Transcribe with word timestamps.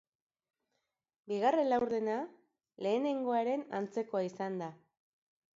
Bigarren 1.31 1.69
laurdena, 1.73 2.17
lehenegoaren 2.87 3.67
antzekoa 3.81 4.27
izan 4.33 4.63
da. 4.65 4.73